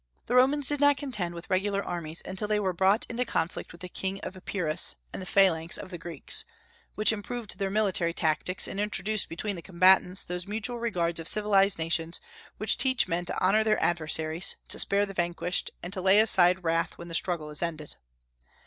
[0.25, 3.81] The Romans did not contend with regular armies until they were brought in conflict with
[3.81, 6.43] the king of Epirus and the phalanx of the Greeks,
[6.95, 11.77] "which improved their military tactics, and introduced between the combatants those mutual regards of civilized
[11.77, 12.19] nations
[12.57, 16.63] which teach men to honor their adversaries, to spare the vanquished, and to lay aside
[16.63, 17.95] wrath when the struggle is ended."